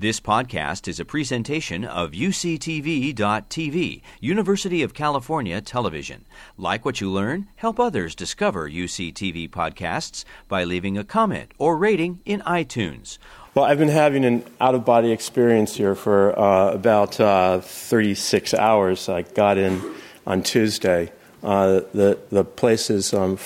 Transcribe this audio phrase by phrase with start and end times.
[0.00, 6.24] This podcast is a presentation of UCTV.tv, University of California Television.
[6.56, 7.48] Like what you learn?
[7.56, 13.18] Help others discover UCTV podcasts by leaving a comment or rating in iTunes.
[13.56, 18.54] Well, I've been having an out of body experience here for uh, about uh, 36
[18.54, 19.08] hours.
[19.08, 19.82] I got in
[20.28, 21.10] on Tuesday.
[21.42, 23.36] Uh, the, the place is um,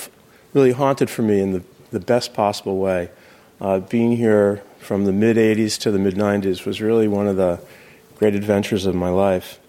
[0.52, 3.08] really haunted for me in the, the best possible way.
[3.58, 7.36] Uh, being here from the mid 80s to the mid 90s was really one of
[7.36, 7.60] the
[8.16, 9.60] great adventures of my life.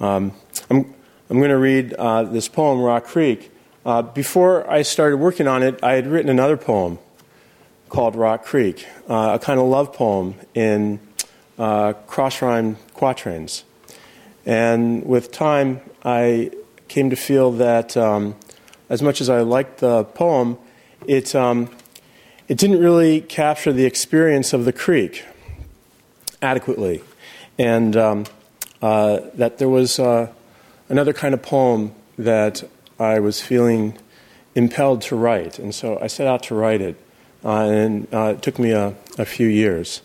[0.00, 0.32] Um,
[0.70, 0.94] I'm,
[1.28, 3.50] I'm going to read uh, this poem, Rock Creek.
[3.84, 6.98] Uh, before I started working on it, I had written another poem
[7.88, 11.00] called Rock Creek, uh, a kind of love poem in
[11.58, 13.64] uh, cross rhyme quatrains.
[14.46, 16.52] And with time, I
[16.86, 18.36] came to feel that um,
[18.88, 20.58] as much as I liked the poem,
[21.06, 21.70] it, um,
[22.46, 25.24] it didn't really capture the experience of the creek
[26.42, 27.02] adequately.
[27.58, 28.24] And um,
[28.82, 30.30] uh, that there was uh,
[30.88, 32.62] another kind of poem that
[32.98, 33.98] I was feeling
[34.54, 35.58] impelled to write.
[35.58, 36.96] And so I set out to write it.
[37.44, 40.00] Uh, and uh, it took me a, a, few years.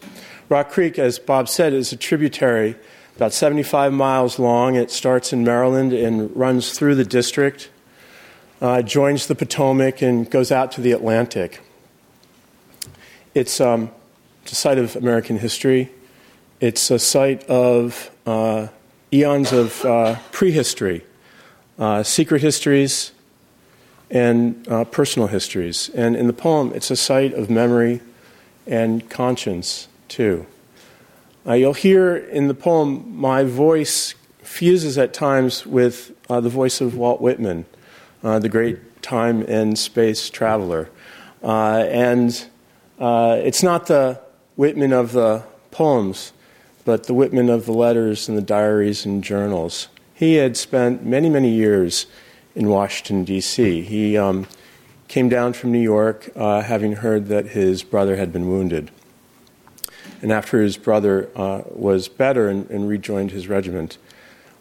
[0.49, 2.75] Rock Creek, as Bob said, is a tributary
[3.15, 4.75] about 75 miles long.
[4.75, 7.69] It starts in Maryland and runs through the district,
[8.59, 11.61] uh, joins the Potomac, and goes out to the Atlantic.
[13.39, 13.89] It's, um,
[14.43, 15.89] it's a site of American history.
[16.59, 18.67] It's a site of uh,
[19.13, 21.05] eons of uh, prehistory,
[21.77, 23.13] uh, secret histories,
[24.11, 25.87] and uh, personal histories.
[25.95, 28.01] And in the poem, it's a site of memory
[28.67, 30.45] and conscience, too.
[31.47, 36.81] Uh, you'll hear in the poem my voice fuses at times with uh, the voice
[36.81, 37.65] of Walt Whitman,
[38.21, 40.89] the great time and space traveler.
[41.41, 42.49] and
[42.99, 44.19] uh, it's not the
[44.55, 46.33] Whitman of the poems,
[46.85, 49.87] but the Whitman of the letters and the diaries and journals.
[50.13, 52.07] He had spent many, many years
[52.55, 53.83] in Washington, D.C.
[53.83, 54.47] He um,
[55.07, 58.91] came down from New York uh, having heard that his brother had been wounded.
[60.21, 63.97] And after his brother uh, was better and, and rejoined his regiment,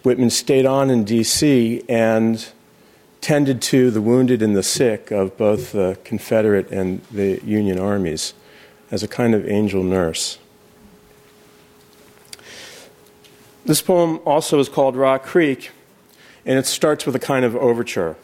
[0.04, 1.82] Whitman stayed on in D.C.
[1.88, 2.48] and
[3.20, 8.34] tended to the wounded and the sick of both the Confederate and the Union armies
[8.90, 10.38] as a kind of angel nurse.
[13.64, 15.72] This poem also is called Rock Creek,
[16.46, 18.16] and it starts with a kind of overture.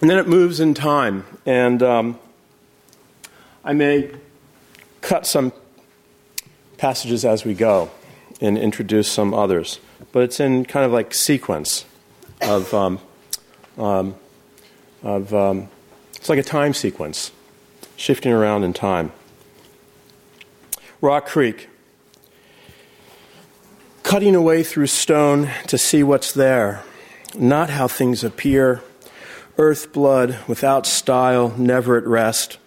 [0.00, 2.18] And then it moves in time, and um,
[3.64, 4.10] I may
[5.00, 5.52] cut some
[6.78, 7.90] passages as we go
[8.40, 9.80] and introduce some others.
[10.12, 11.84] But it's in kind of like sequence
[12.42, 13.00] of, um,
[13.78, 14.14] um,
[15.02, 15.68] of um,
[16.14, 17.30] it's like a time sequence,
[17.96, 19.12] shifting around in time.
[21.00, 21.68] Rock Creek.
[24.02, 26.82] Cutting away through stone to see what's there,
[27.36, 28.82] not how things appear.
[29.58, 32.58] Earth blood without style, never at rest.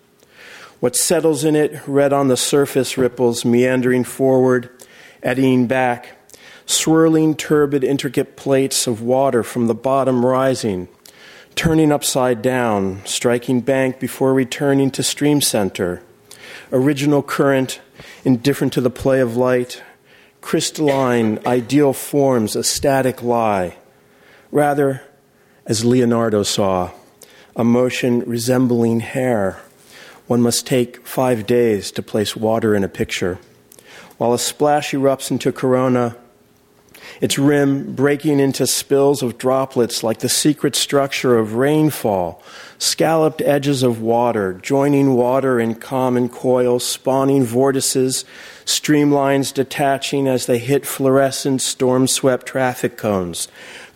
[0.79, 4.69] What settles in it, red on the surface ripples, meandering forward
[5.23, 6.17] eddying back,
[6.65, 10.87] swirling, turbid, intricate plates of water from the bottom rising,
[11.55, 16.01] turning upside down, striking bank before returning to stream center.
[16.71, 17.81] Original current,
[18.23, 19.81] indifferent to the play of light,
[20.41, 23.75] crystalline, ideal forms, a static lie.
[24.51, 25.01] Rather,
[25.65, 26.91] as Leonardo saw,
[27.55, 29.59] a motion resembling hair.
[30.27, 33.39] One must take five days to place water in a picture
[34.19, 36.13] while a splash erupts into corona,
[37.21, 42.43] its rim breaking into spills of droplets like the secret structure of rainfall,
[42.77, 48.25] scalloped edges of water, joining water in common coils, spawning vortices,
[48.65, 53.47] streamlines detaching as they hit fluorescent storm swept traffic cones,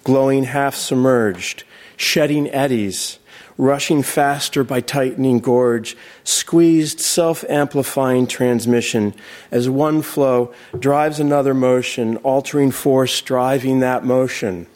[0.06, 1.66] glowing half submerged,
[1.98, 3.20] shedding eddies,
[3.58, 9.14] rushing faster by tightening gorge, squeezed self amplifying transmission
[9.52, 14.68] as one flow drives another motion, altering force driving that motion.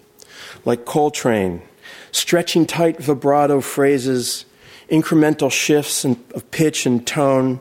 [0.65, 1.61] Like Coltrane,
[2.11, 4.45] stretching tight vibrato phrases,
[4.89, 7.59] incremental shifts of pitch and tone,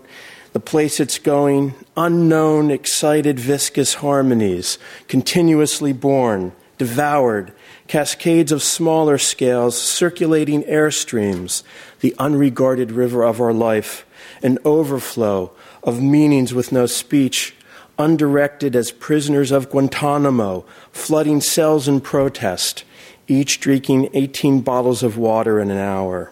[0.53, 7.53] the place it's going, unknown, excited, viscous harmonies, continuously born, devoured,
[7.89, 11.63] cascades of smaller scales, circulating air streams,
[12.01, 14.07] the unregarded river of our life,
[14.43, 15.53] an overflow
[15.83, 17.55] of meanings with no speech,
[17.99, 22.85] undirected as prisoners of Guantanamo, flooding cells in protest,
[23.29, 26.31] each drinking 18 bottles of water in an hour.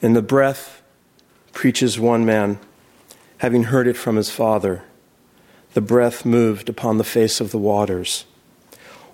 [0.00, 0.82] In the breath
[1.52, 2.58] preaches one man,
[3.38, 4.82] having heard it from his father.
[5.74, 8.24] The breath moved upon the face of the waters.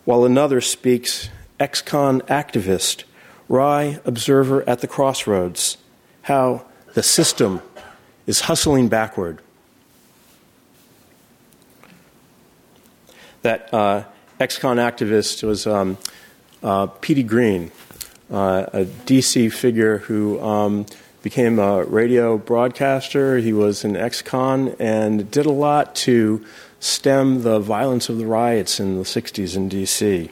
[0.04, 1.28] While another speaks,
[1.60, 3.04] ex con activist,
[3.48, 5.76] wry observer at the crossroads,
[6.22, 6.64] how
[6.94, 7.62] the system
[8.26, 9.40] is hustling backward.
[13.42, 14.04] That uh,
[14.40, 15.98] ex con activist was um,
[16.64, 17.70] uh, Petey Greene,
[18.30, 20.86] uh, a DC figure who um,
[21.22, 23.38] became a radio broadcaster.
[23.38, 26.44] He was an ex con and did a lot to
[26.82, 30.28] stem the violence of the riots in the 60s in DC.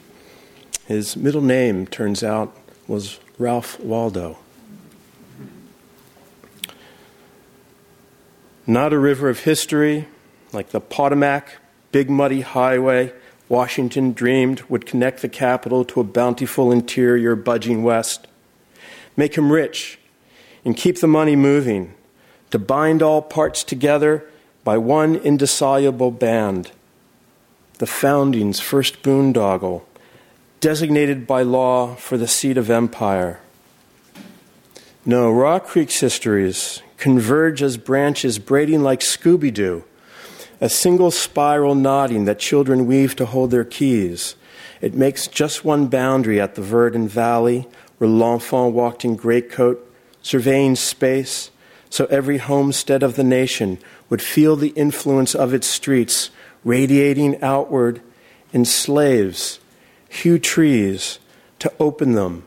[0.85, 2.53] His middle name, turns out,
[2.89, 4.37] was Ralph Waldo.
[8.67, 10.07] Not a river of history
[10.51, 11.57] like the Potomac,
[11.93, 13.13] big muddy highway
[13.47, 18.27] Washington dreamed would connect the capital to a bountiful interior budging west.
[19.15, 19.99] Make him rich
[20.65, 21.93] and keep the money moving,
[22.49, 24.25] to bind all parts together
[24.63, 26.71] by one indissoluble band.
[27.79, 29.83] The founding's first boondoggle,
[30.59, 33.39] designated by law for the seat of empire.
[35.05, 39.83] No, Rock Creek's histories converge as branches braiding like Scooby Doo,
[40.59, 44.35] a single spiral knotting that children weave to hold their keys.
[44.79, 47.67] It makes just one boundary at the Verdant Valley,
[47.97, 49.87] where L'Enfant walked in greatcoat
[50.21, 51.50] surveying space,
[51.91, 53.77] so every homestead of the nation
[54.09, 56.31] would feel the influence of its streets
[56.63, 58.01] radiating outward
[58.53, 59.59] in slaves,
[60.09, 61.19] hew trees
[61.59, 62.45] to open them,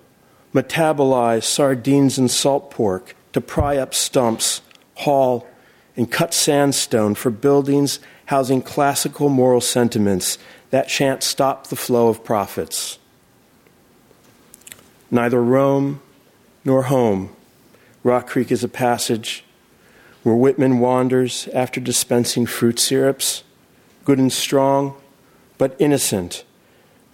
[0.55, 4.62] metabolize sardines and salt pork to pry up stumps,
[4.96, 5.46] haul,
[5.94, 10.38] and cut sandstone for buildings housing classical moral sentiments
[10.70, 12.99] that shan't stop the flow of profits.
[15.11, 16.00] Neither Rome
[16.64, 17.29] nor home
[18.05, 19.45] Rock Creek is a passage
[20.23, 23.45] where Whitman wanders after dispensing fruit syrups,
[24.05, 24.95] good and strong,
[25.56, 26.45] but innocent,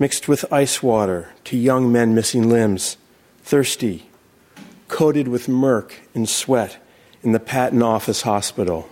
[0.01, 2.97] mixed with ice water to young men missing limbs,
[3.45, 4.11] thirsty,
[4.89, 6.79] coated with murk and sweat
[7.23, 8.89] in the patent office hospital.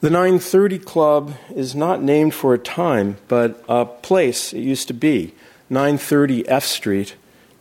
[0.00, 4.94] The 930 Club is not named for a time, but a place it used to
[4.94, 5.34] be,
[5.68, 7.14] 930 F Street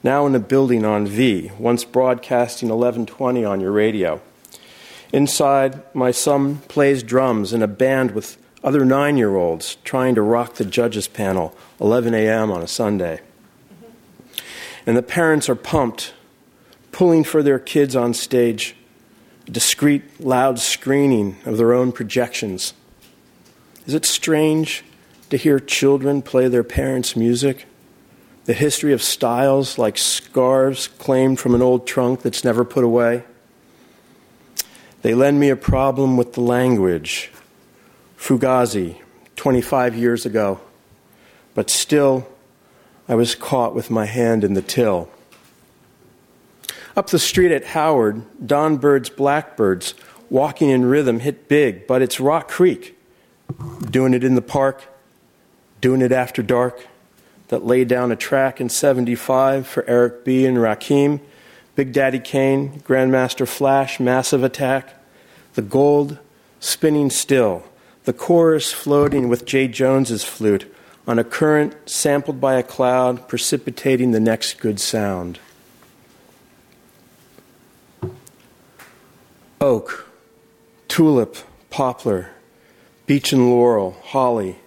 [0.04, 4.22] now in a building on V, once broadcasting 1120 on your radio.
[5.12, 10.22] Inside, my son plays drums in a band with other nine year olds trying to
[10.22, 12.52] rock the judges panel 11 a.m.
[12.52, 13.22] on a Sunday.
[14.86, 16.14] And the parents are pumped,
[16.92, 18.76] pulling for their kids on stage,
[19.46, 22.74] discreet, loud screening of their own projections.
[23.86, 24.84] Is it strange
[25.30, 27.66] to hear children play their parents' music?
[28.50, 33.24] The history of styles like scarves claimed from an old trunk that's never put away.
[35.04, 37.30] They lend me a problem with the language.
[38.18, 38.98] Fugazi,
[39.36, 40.60] 25 years ago.
[41.54, 42.28] But still,
[43.08, 45.12] I was caught with my hand in the till.
[46.98, 49.94] Up the street at Howard, Don Byrd's Blackbyrds,
[50.32, 52.98] walking in rhythm, hit big, but it's Rock Creek.
[53.92, 54.92] Doing it in the park,
[55.82, 56.88] doing it after dark
[57.50, 60.46] that laid down a track in 75 for Eric B.
[60.46, 61.20] and Rakim,
[61.76, 64.94] Big Daddy Kane, Grandmaster Flash, Massive Attack,
[65.54, 66.18] The Gold,
[66.60, 67.64] Spinning Still,
[68.06, 70.74] the chorus floating with Jay Jones's flute
[71.08, 75.40] on a current sampled by a cloud precipitating the next good sound.
[79.62, 80.08] Oak,
[80.88, 81.38] tulip,
[81.70, 82.30] poplar,
[83.08, 84.58] beech and laurel, holly,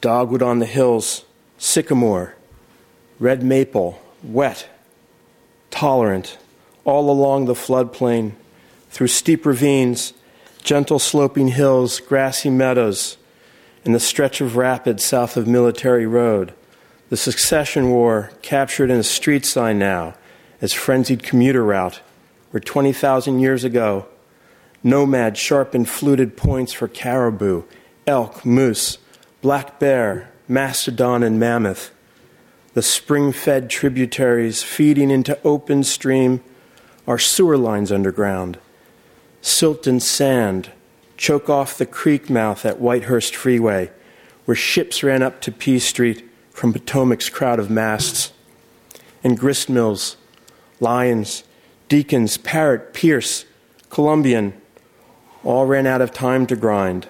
[0.00, 1.25] dogwood on the hills,
[1.58, 2.34] sycamore,
[3.18, 4.68] red maple, wet,
[5.70, 6.38] tolerant,
[6.84, 8.32] all along the floodplain,
[8.90, 10.12] through steep ravines,
[10.62, 13.16] gentle sloping hills, grassy meadows,
[13.84, 16.52] and the stretch of rapids south of Military Road.
[17.08, 20.14] The succession war captured in a street sign now
[20.60, 22.00] as frenzied commuter route,
[22.50, 24.06] where 20,000 years ago,
[24.82, 27.64] nomad sharpened fluted points for caribou,
[28.06, 28.98] elk, moose,
[29.42, 31.90] black bear, mastodon and mammoth,
[32.74, 36.42] the spring fed tributaries feeding into open stream
[37.06, 38.58] are sewer lines underground.
[39.40, 40.70] Silt and sand
[41.16, 43.90] choke off the creek mouth at Whitehurst Freeway,
[44.44, 48.32] where ships ran up to P Street from Potomac's crowd of masts.
[49.24, 50.16] And grist mills,
[50.78, 51.44] Lyons,
[51.88, 53.44] Deacons, Parrott, Pierce,
[53.88, 54.52] Columbian,
[55.44, 57.06] all ran out of time to grind.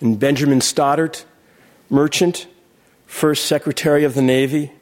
[0.00, 1.24] And Benjamin Stoddert,
[1.94, 2.48] merchant,
[3.06, 4.72] first Secretary of the Navy,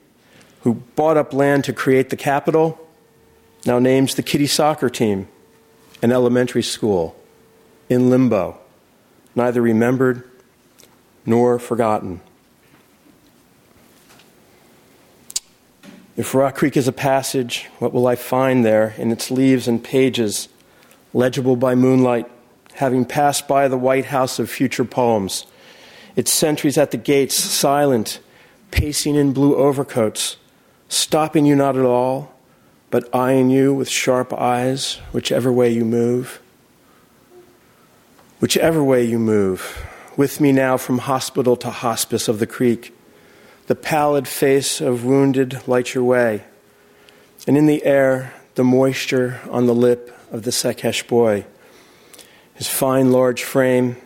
[0.62, 2.78] who bought up land to create the capital,
[3.66, 5.28] now names the kitty soccer team
[6.00, 7.14] an elementary school
[7.88, 8.58] in limbo,
[9.36, 10.28] neither remembered
[11.24, 12.20] nor forgotten.
[16.16, 19.82] If Rock Creek is a passage, what will I find there in its leaves and
[19.82, 20.48] pages,
[21.14, 22.28] legible by moonlight,
[22.74, 25.46] having passed by the White House of future poems?
[26.16, 28.20] Its sentries at the gates, silent,
[28.70, 30.36] pacing in blue overcoats,
[30.88, 32.34] stopping you not at all,
[32.90, 36.40] but eyeing you with sharp eyes, whichever way you move.
[38.40, 42.94] Whichever way you move, with me now from hospital to hospice of the creek,
[43.66, 46.44] the pallid face of wounded light your way,
[47.46, 51.46] and in the air, the moisture on the lip of the Secesh boy,
[52.54, 53.96] his fine, large frame,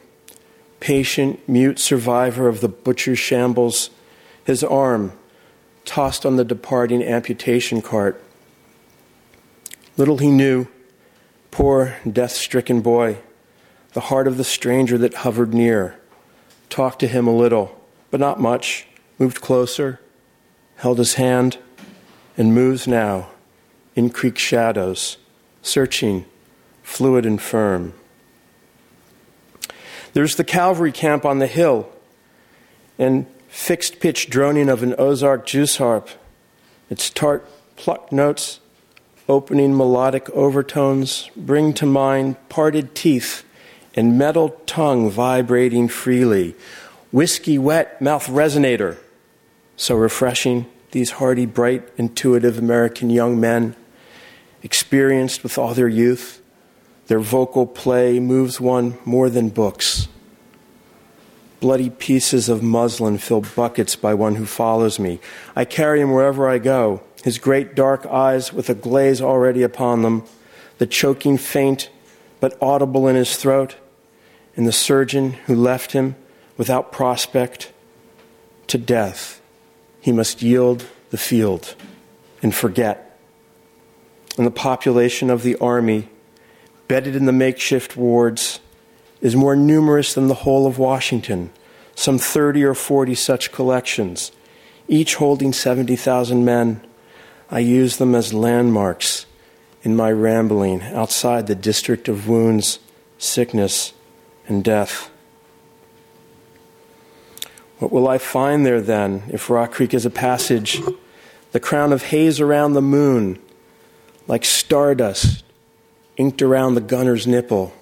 [0.81, 3.91] patient, mute survivor of the butcher's shambles,
[4.45, 5.13] his arm
[5.85, 8.23] tossed on the departing amputation cart.
[9.97, 10.67] Little he knew,
[11.51, 13.19] poor death stricken boy,
[13.93, 15.99] the heart of the stranger that hovered near,
[16.69, 17.81] talked to him a little,
[18.11, 18.87] but not much,
[19.19, 20.01] moved closer,
[20.77, 21.59] held his hand,
[22.37, 23.31] and moves now
[23.95, 25.17] in creek shadows,
[25.63, 26.27] searching,
[26.83, 27.95] fluid and firm.
[30.17, 31.91] There's the cavalry camp on the hill,
[32.99, 36.09] and fixed pitch droning of an Ozark juice harp,
[36.89, 37.47] its tart
[37.77, 38.61] plucked notes
[39.29, 43.45] opening melodic overtones bring to mind parted teeth
[43.95, 46.55] and metal tongue vibrating freely.
[47.13, 48.97] Whiskey wet mouth resonator.
[49.77, 53.77] So refreshing, these hardy, bright, intuitive American young men,
[54.63, 56.41] experienced with all their youth,
[57.07, 60.09] their vocal play moves one more than books.
[61.61, 65.21] Bloody pieces of muslin fill buckets by one who follows me.
[65.55, 70.03] I carry him wherever I go his great dark eyes with a glaze already upon
[70.03, 70.23] them,
[70.79, 71.91] the choking faint
[72.39, 73.75] but audible in his throat,
[74.55, 76.15] and the surgeon who left him
[76.57, 77.73] without prospect
[78.69, 79.41] to death.
[80.01, 81.75] He must yield the field
[82.45, 83.19] and forget.
[84.39, 86.09] And the population of the army,
[86.89, 88.61] bedded in the makeshift wards,
[89.21, 91.51] is more numerous than the whole of Washington,
[91.95, 94.33] some 30 or 40 such collections,
[94.89, 96.81] each holding 70,000 men.
[97.51, 99.27] I use them as landmarks
[99.83, 102.79] in my rambling outside the district of wounds,
[103.19, 103.93] sickness,
[104.47, 105.11] and death.
[107.79, 110.81] What will I find there then if Rock Creek is a passage?
[111.53, 113.39] The crown of haze around the moon,
[114.27, 115.45] like stardust
[116.17, 117.73] inked around the gunner's nipple.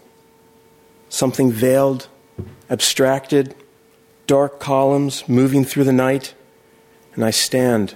[1.08, 2.08] Something veiled,
[2.68, 3.54] abstracted,
[4.26, 6.34] dark columns moving through the night,
[7.14, 7.94] and I stand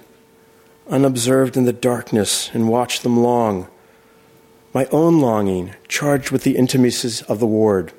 [0.88, 3.68] unobserved in the darkness, and watch them long,
[4.72, 7.92] my own longing charged with the intimacies of the ward.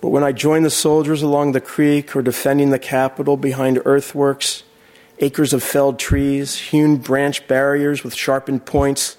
[0.00, 4.62] But when I join the soldiers along the creek or defending the capital behind earthworks,
[5.18, 9.16] acres of felled trees, hewn branch barriers with sharpened points,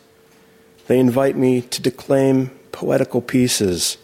[0.88, 3.98] they invite me to declaim poetical pieces,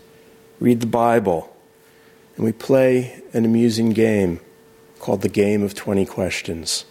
[0.59, 1.55] read the Bible,
[2.35, 4.39] and we play an amusing game
[4.99, 6.85] called the Game of 20 Questions.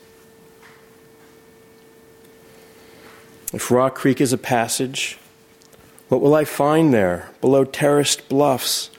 [3.53, 5.19] If Rock Creek is a passage,
[6.09, 8.91] what will I find there below terraced bluffs,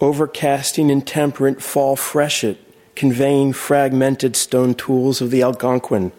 [0.00, 2.58] overcasting intemperate fall freshet,
[2.94, 6.12] conveying fragmented stone tools of the Algonquin,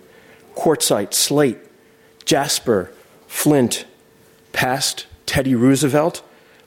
[0.55, 1.57] quartzite, slate,
[2.25, 2.91] jasper,
[3.27, 3.85] flint,
[4.53, 6.23] past Teddy Roosevelt,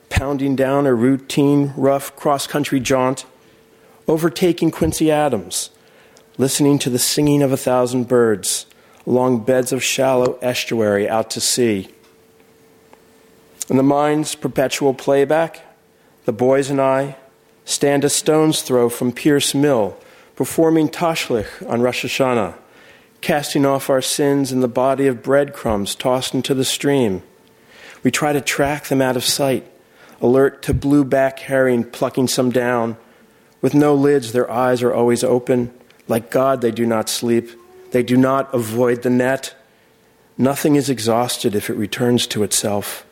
[0.09, 3.25] pounding down a routine, rough cross country jaunt,
[4.07, 5.71] overtaking Quincy Adams,
[6.37, 8.67] listening to the singing of a thousand birds
[9.07, 11.87] along beds of shallow estuary out to sea.
[13.69, 15.61] In the mind's perpetual playback,
[16.25, 17.15] the boys and I
[17.63, 19.97] stand a stone's throw from Pierce Mill,
[20.35, 22.55] performing Tashlich on Rosh Hashanah,
[23.21, 27.23] casting off our sins in the body of breadcrumbs tossed into the stream.
[28.03, 29.69] We try to track them out of sight,
[30.21, 32.97] alert to blue back herring plucking some down.
[33.61, 35.73] With no lids, their eyes are always open.
[36.07, 37.49] Like God, they do not sleep.
[37.91, 39.55] They do not avoid the net.
[40.37, 43.05] Nothing is exhausted if it returns to itself.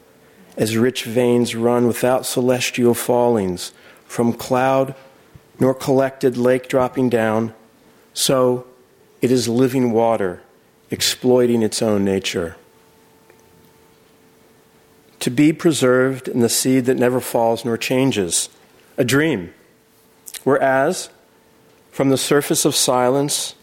[0.57, 3.73] As rich veins run without celestial fallings
[4.05, 4.95] from cloud
[5.59, 7.53] nor collected lake dropping down,
[8.13, 8.67] so
[9.21, 10.41] it is living water
[10.91, 12.55] exploiting its own nature.
[15.25, 18.47] To be preserved in the seed that never falls nor changes,
[18.95, 19.55] a dream.
[20.43, 21.09] Whereas,
[21.89, 23.55] from the surface of silence,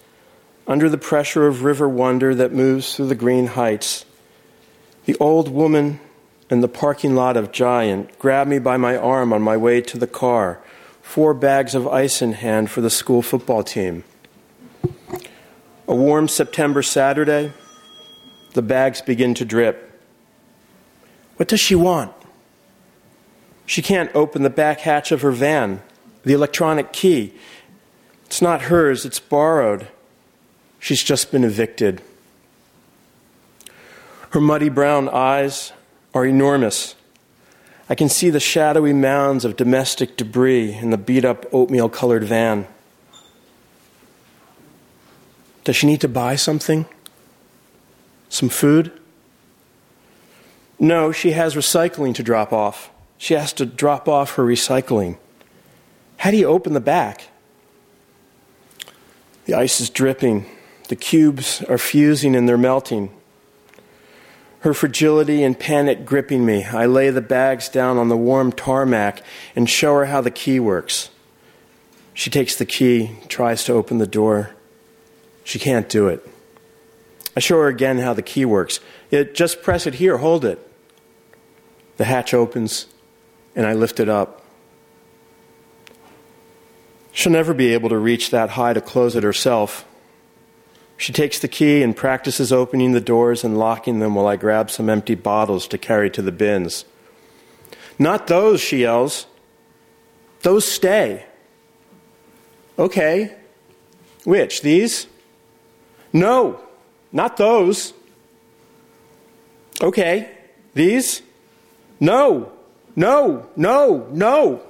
[0.67, 4.05] under the pressure of river wonder that moves through the green heights.
[5.05, 6.01] The old woman
[6.51, 9.97] in the parking lot of Giant grabbed me by my arm on my way to
[9.97, 10.61] the car,
[11.01, 14.03] four bags of ice in hand for the school football team.
[15.87, 17.53] A warm September Saturday,
[18.55, 19.92] the bags begin to drip.
[21.43, 22.13] What does she want?
[23.67, 25.83] She can't open the back hatch of her van,
[26.23, 27.35] the electronic key.
[28.27, 29.89] It's not hers, it's borrowed.
[30.79, 32.01] She's just been evicted.
[34.31, 35.73] Her muddy brown eyes
[36.15, 36.95] are enormous.
[37.91, 42.23] I can see the shadowy mounds of domestic debris in the beat up oatmeal colored
[42.23, 42.69] van.
[45.65, 46.87] Does she need to buy something?
[48.29, 48.97] Some food?
[50.83, 52.91] No, she has recycling to drop off.
[53.17, 55.17] She has to drop off her recycling.
[56.17, 57.29] How do you open the back?
[59.45, 60.45] The ice is dripping.
[60.89, 63.15] The cubes are fusing and they're melting.
[64.63, 69.23] Her fragility and panic gripping me, I lay the bags down on the warm tarmac
[69.55, 71.11] and show her how the key works.
[72.13, 74.51] She takes the key, tries to open the door.
[75.45, 76.29] She can't do it.
[77.37, 78.81] I show her again how the key works.
[79.13, 80.71] It, just press it here, hold it.
[81.97, 82.87] The hatch opens,
[83.55, 84.43] and I lift it up.
[87.13, 89.85] She'll never be able to reach that high to close it herself.
[90.97, 94.71] She takes the key and practices opening the doors and locking them while I grab
[94.71, 96.85] some empty bottles to carry to the bins.
[97.99, 99.27] Not those, she yells.
[100.43, 101.27] Those stay.
[102.79, 103.35] Okay.
[104.25, 104.63] Which?
[104.63, 105.07] These?
[106.13, 106.61] No,
[107.11, 107.93] not those.
[109.81, 110.31] Okay.
[110.75, 111.23] These?
[112.03, 112.51] No,
[112.97, 114.61] no, no, no.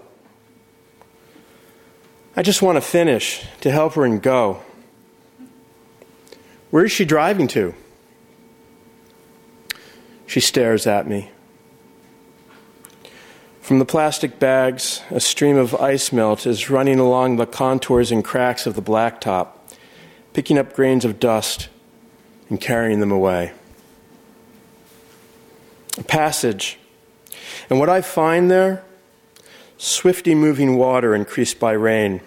[2.37, 4.61] I just want to finish to help her and go.
[6.71, 7.73] Where is she driving to?
[10.27, 11.31] She stares at me.
[13.63, 18.23] From the plastic bags, a stream of ice melt is running along the contours and
[18.23, 19.53] cracks of the blacktop,
[20.35, 21.71] picking up grains of dust
[22.51, 23.53] and carrying them away.
[25.97, 26.79] A passage.
[27.73, 28.85] And what I find there?
[29.79, 32.21] Swiftly moving water increased by rain,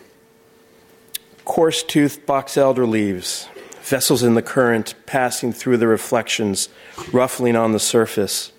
[1.45, 3.47] coarse toothed box elder leaves,
[3.83, 6.67] vessels in the current passing through the reflections,
[7.11, 8.53] ruffling on the surface.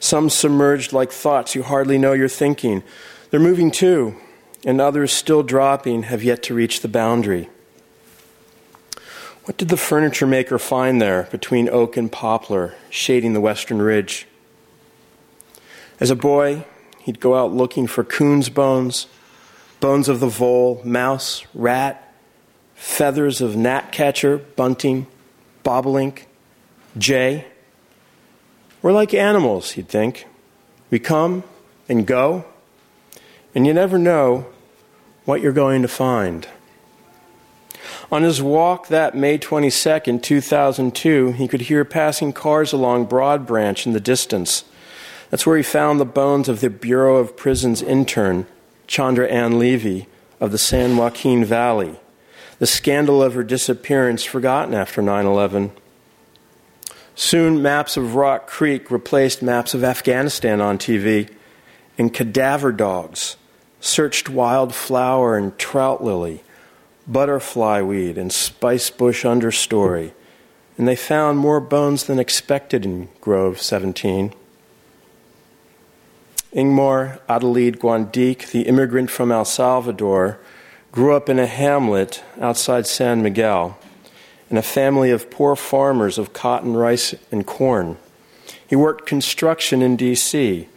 [0.00, 2.82] Some submerged like thoughts you hardly know you're thinking.
[3.30, 4.16] They're moving too,
[4.64, 7.48] and others still dropping have yet to reach the boundary.
[9.44, 14.26] What did the furniture maker find there between oak and poplar, shading the western ridge?
[16.00, 16.64] As a boy,
[17.00, 19.06] he'd go out looking for coon's bones,
[19.80, 22.14] bones of the vole, mouse, rat,
[22.74, 25.06] feathers of gnatcatcher, bunting,
[25.64, 26.22] bobolink,
[26.96, 27.46] jay.
[28.80, 30.26] We're like animals, he'd think.
[30.90, 31.42] We come
[31.88, 32.44] and go,
[33.54, 34.46] and you never know
[35.24, 36.46] what you're going to find.
[38.10, 43.84] On his walk that May 22nd, 2002, he could hear passing cars along Broad Branch
[43.84, 44.64] in the distance.
[45.30, 48.46] That's where he found the bones of the Bureau of Prisons intern,
[48.86, 50.06] Chandra Ann Levy,
[50.40, 51.98] of the San Joaquin Valley
[52.58, 55.70] the scandal of her disappearance forgotten after 9 11.
[57.14, 61.30] Soon, maps of Rock Creek replaced maps of Afghanistan on TV,
[61.96, 63.36] and cadaver dogs
[63.80, 66.42] searched wildflower and trout lily,
[67.06, 70.12] butterfly weed, and spice bush understory,
[70.76, 74.32] and they found more bones than expected in Grove 17.
[76.52, 80.38] Ingmar Adalid Guandique, the immigrant from El Salvador,
[80.92, 83.78] grew up in a hamlet outside San Miguel
[84.50, 87.98] in a family of poor farmers of cotton, rice, and corn.
[88.66, 90.68] He worked construction in D.C.,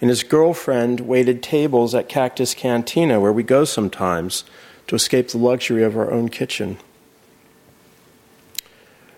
[0.00, 4.44] and his girlfriend waited tables at Cactus Cantina, where we go sometimes
[4.86, 6.76] to escape the luxury of our own kitchen.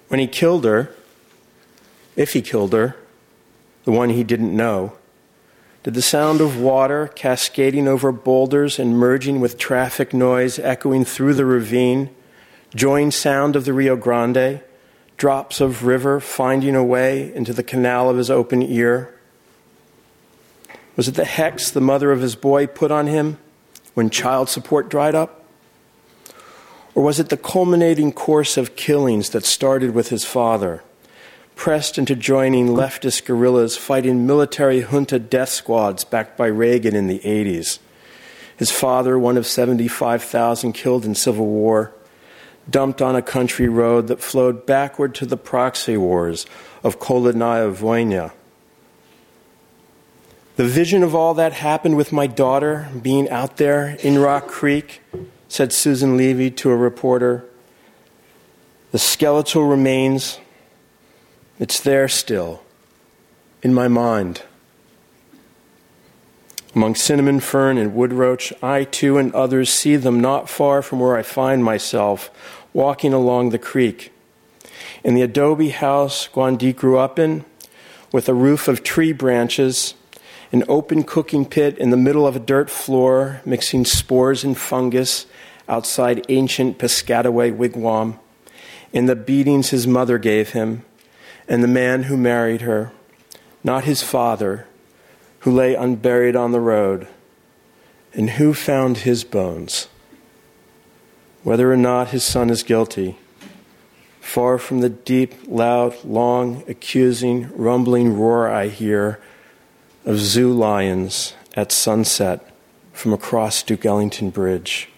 [0.06, 0.94] When he killed her,
[2.14, 2.96] if he killed her,
[3.84, 4.92] the one he didn't know,
[5.86, 11.32] did the sound of water cascading over boulders and merging with traffic noise echoing through
[11.32, 12.10] the ravine
[12.74, 14.62] join sound of the Rio Grande,
[15.16, 19.14] drops of river finding a way into the canal of his open ear?
[20.96, 23.38] Was it the hex the mother of his boy put on him
[23.94, 25.44] when child support dried up?
[26.96, 30.82] Or was it the culminating course of killings that started with his father?
[31.56, 37.18] Pressed into joining leftist guerrillas fighting military junta death squads backed by Reagan in the
[37.20, 37.80] 80s.
[38.56, 41.92] His father, one of 75,000 killed in civil war,
[42.68, 46.46] dumped on a country road that flowed backward to the proxy wars
[46.84, 48.32] of Kholodnaya Voyna.
[50.56, 55.02] The vision of all that happened with my daughter being out there in Rock Creek,
[55.48, 57.44] said Susan Levy to a reporter.
[58.92, 60.38] The skeletal remains,
[61.58, 62.62] it's there still,
[63.62, 64.42] in my mind.
[66.74, 71.16] Among cinnamon fern and woodroach, I too and others see them not far from where
[71.16, 72.30] I find myself,
[72.74, 74.12] walking along the creek.
[75.02, 77.46] In the adobe house Guandi grew up in,
[78.12, 79.94] with a roof of tree branches,
[80.52, 85.26] an open cooking pit in the middle of a dirt floor, mixing spores and fungus
[85.68, 88.18] outside ancient Piscataway wigwam,
[88.92, 90.84] in the beatings his mother gave him,
[91.48, 92.92] and the man who married her,
[93.62, 94.66] not his father,
[95.40, 97.06] who lay unburied on the road,
[98.12, 99.88] and who found his bones.
[101.42, 103.18] Whether or not his son is guilty,
[104.20, 109.20] far from the deep, loud, long, accusing, rumbling roar I hear
[110.04, 112.52] of zoo lions at sunset
[112.92, 114.88] from across Duke Ellington Bridge.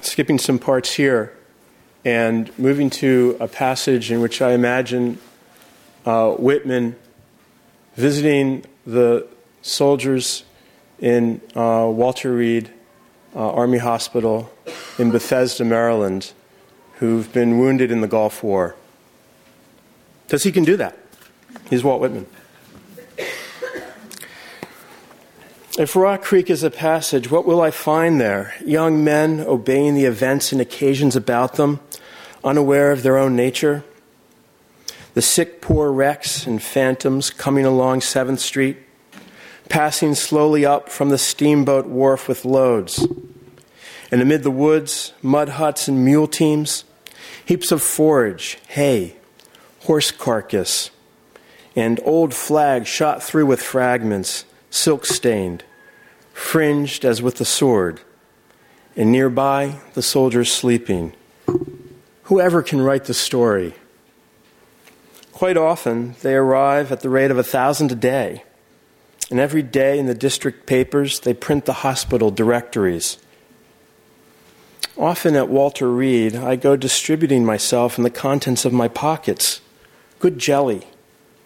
[0.00, 1.37] Skipping some parts here
[2.08, 5.18] and moving to a passage in which I imagine
[6.06, 6.96] uh, Whitman
[7.96, 9.26] visiting the
[9.60, 10.44] soldiers
[11.00, 12.70] in uh, Walter Reed
[13.36, 14.50] uh, Army Hospital
[14.98, 16.32] in Bethesda, Maryland,
[16.94, 18.74] who've been wounded in the Gulf War.
[20.26, 20.96] Because he can do that.
[21.68, 22.26] He's Walt Whitman.
[25.78, 28.52] If Rock Creek is a passage, what will I find there?
[28.64, 31.78] Young men obeying the events and occasions about them,
[32.42, 33.84] unaware of their own nature?
[35.14, 38.76] The sick, poor wrecks and phantoms coming along 7th Street,
[39.68, 43.06] passing slowly up from the steamboat wharf with loads.
[44.10, 46.82] And amid the woods, mud huts and mule teams,
[47.44, 49.14] heaps of forage, hay,
[49.82, 50.90] horse carcass,
[51.76, 55.62] and old flags shot through with fragments, silk stained,
[56.38, 58.00] fringed as with the sword,
[58.96, 61.12] and nearby the soldiers sleeping.
[62.24, 63.74] Whoever can write the story?
[65.32, 68.44] Quite often, they arrive at the rate of a thousand a day.
[69.30, 73.18] And every day in the district papers, they print the hospital directories.
[74.96, 79.60] Often at Walter Reed, I go distributing myself and the contents of my pockets
[80.18, 80.86] good jelly,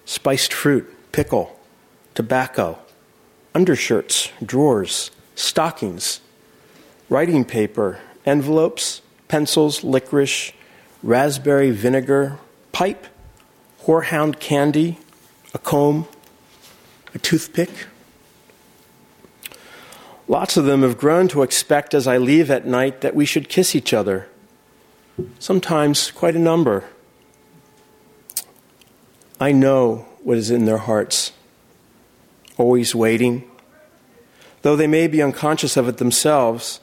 [0.04, 1.58] spiced fruit, pickle,
[2.14, 2.78] tobacco,
[3.54, 6.20] undershirts, drawers, stockings,
[7.08, 10.52] writing paper, envelopes, pencils, licorice,
[11.02, 12.38] raspberry vinegar,
[12.72, 13.06] pipe,
[13.84, 14.98] horehound candy,
[15.52, 16.06] a comb,
[17.14, 17.70] a toothpick.
[20.28, 23.48] Lots of them have grown to expect as I leave at night that we should
[23.48, 24.28] kiss each other.
[25.38, 26.84] Sometimes quite a number.
[29.38, 31.32] I know what is in their hearts
[32.62, 33.42] always waiting.
[34.62, 36.80] Though they may be unconscious of it themselves,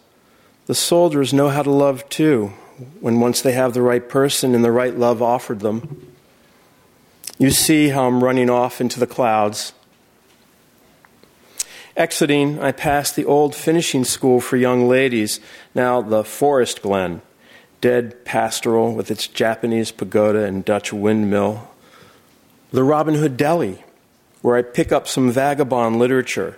[0.68, 2.54] the soldiers know how to love too,
[3.00, 6.14] when once they have the right person and the right love offered them.
[7.38, 9.74] You see how I'm running off into the clouds.
[11.96, 15.40] Exiting, I passed the old finishing school for young ladies,
[15.74, 17.22] now the Forest Glen,
[17.82, 21.70] dead pastoral with its Japanese pagoda and Dutch windmill.
[22.72, 23.84] The Robin Hood Deli,
[24.42, 26.58] where I pick up some vagabond literature,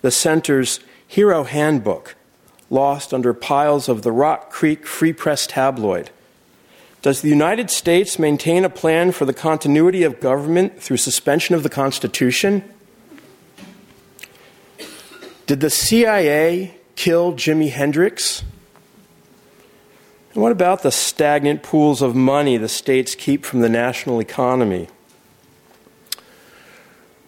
[0.00, 2.16] the center's Hero Handbook,
[2.70, 6.10] lost under piles of the Rock Creek Free Press tabloid.
[7.02, 11.64] Does the United States maintain a plan for the continuity of government through suspension of
[11.64, 12.62] the Constitution?
[15.46, 18.44] Did the CIA kill Jimi Hendrix?
[20.32, 24.88] And what about the stagnant pools of money the states keep from the national economy?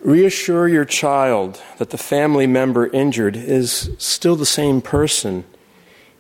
[0.05, 5.45] Reassure your child that the family member injured is still the same person,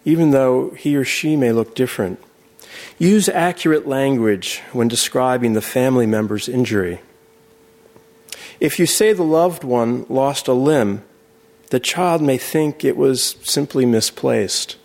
[0.06, 2.18] even though he or she may look different.
[2.98, 7.02] Use accurate language when describing the family member's injury.
[8.58, 11.02] If you say the loved one lost a limb,
[11.68, 14.76] the child may think it was simply misplaced.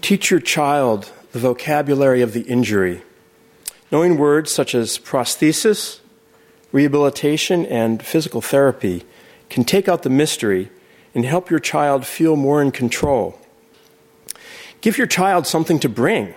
[0.00, 3.02] Teach your child the vocabulary of the injury.
[3.90, 5.98] Knowing words such as prosthesis,
[6.72, 9.04] rehabilitation, and physical therapy
[9.50, 10.70] can take out the mystery
[11.14, 13.38] and help your child feel more in control.
[14.80, 16.34] Give your child something to bring.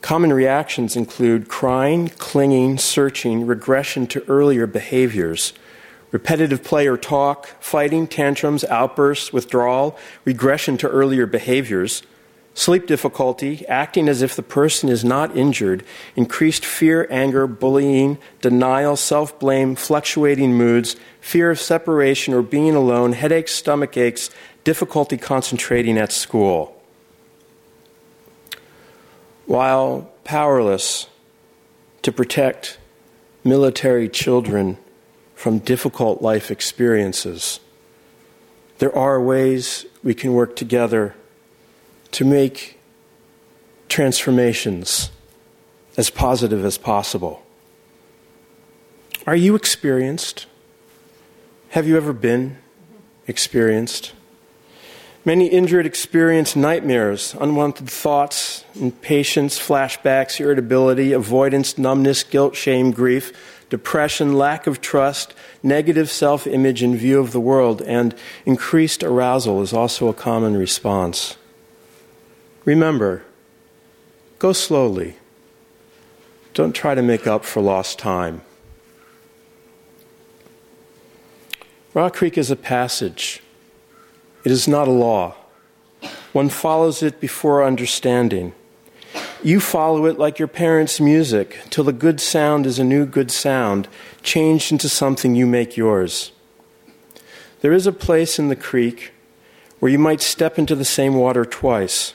[0.00, 5.52] Common reactions include crying, clinging, searching, regression to earlier behaviors,
[6.10, 12.02] repetitive play or talk, fighting, tantrums, outbursts, withdrawal, regression to earlier behaviors,
[12.54, 15.84] sleep difficulty, acting as if the person is not injured,
[16.16, 23.12] increased fear, anger, bullying, denial, self blame, fluctuating moods, fear of separation or being alone,
[23.12, 24.30] headaches, stomach aches,
[24.64, 26.76] difficulty concentrating at school.
[29.46, 31.08] While powerless
[32.02, 32.78] to protect
[33.42, 34.78] military children
[35.34, 37.60] from difficult life experiences,
[38.78, 41.14] there are ways we can work together
[42.12, 42.78] to make
[43.88, 45.10] transformations
[45.96, 47.42] as positive as possible.
[49.26, 50.46] Are you experienced?
[51.70, 52.58] Have you ever been
[53.26, 54.12] experienced?
[55.24, 63.32] Many injured experience nightmares, unwanted thoughts, impatience, flashbacks, irritability, avoidance, numbness, guilt, shame, grief,
[63.68, 68.14] depression, lack of trust, negative self image and view of the world, and
[68.46, 71.36] increased arousal is also a common response.
[72.64, 73.24] Remember,
[74.38, 75.16] go slowly.
[76.52, 78.42] Don't try to make up for lost time.
[81.94, 83.42] Rock Creek is a passage,
[84.44, 85.34] it is not a law.
[86.32, 88.54] One follows it before understanding.
[89.42, 93.32] You follow it like your parents' music, till the good sound is a new good
[93.32, 93.88] sound,
[94.22, 96.30] changed into something you make yours.
[97.60, 99.12] There is a place in the creek
[99.80, 102.14] where you might step into the same water twice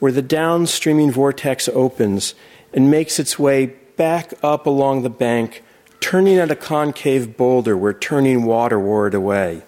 [0.00, 2.34] where the downstreaming vortex opens
[2.72, 5.62] and makes its way back up along the bank,
[6.00, 9.62] turning at a concave boulder where turning water wore it away.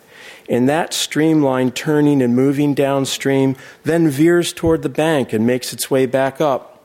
[0.49, 5.91] And that streamline turning and moving downstream then veers toward the bank and makes its
[5.91, 6.83] way back up.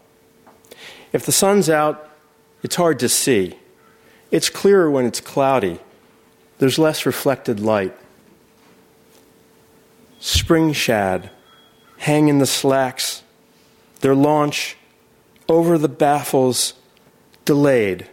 [1.12, 2.10] If the sun's out,
[2.64, 3.58] it's hard to see.
[4.30, 5.80] It's clearer when it's cloudy.
[6.60, 7.96] There's less reflected light.
[10.20, 11.30] Spring shad
[12.00, 13.24] hang in the slacks
[14.02, 14.78] their launch
[15.50, 16.74] over the baffles
[17.46, 18.08] delayed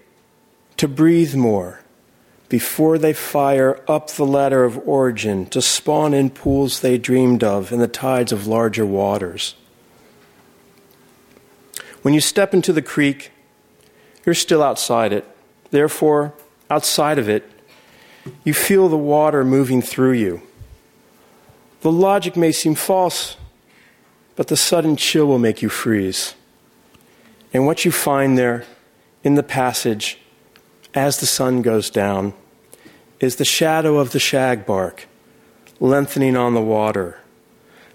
[0.77, 1.81] to breathe more
[2.49, 7.73] before they fire up the ladder of origin to spawn in pools they dreamed of
[7.73, 9.55] in the tides of larger waters.
[12.03, 13.33] When you step into the creek,
[14.25, 15.27] you're still outside it.
[15.71, 16.35] Therefore,
[16.71, 17.51] outside of it,
[18.45, 20.43] you feel the water moving through you.
[21.81, 23.37] The logic may seem false
[24.37, 26.35] but the sudden chill will make you freeze.
[27.53, 28.65] And what you find there
[29.23, 30.19] in the passage
[30.93, 32.35] as the sun goes down
[33.21, 35.05] is the shadow of the shagbark
[35.81, 37.21] lengthening on the water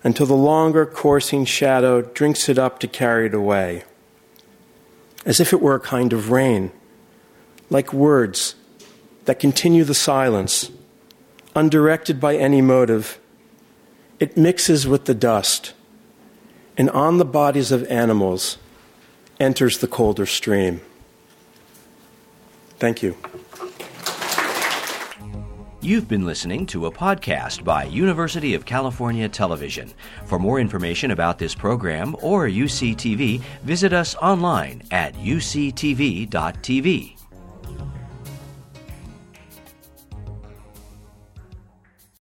[0.03, 3.83] until the longer coursing shadow drinks it up to carry it away,
[5.25, 6.71] as if it were a kind of rain,
[7.69, 8.55] like words
[9.25, 10.71] that continue the silence,
[11.53, 13.19] undirected by any motive.
[14.19, 15.73] It mixes with the dust
[16.79, 18.57] and on the bodies of animals
[19.37, 20.79] enters the colder stream.
[22.79, 23.17] Thank you.
[25.81, 29.91] You've been listening to a podcast by University of California Television.
[30.25, 37.18] For more information about this program or UCTV, visit us online at uctv.tv.